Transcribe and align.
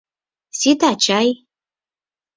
Сита 0.59 0.91
чай? 1.03 1.27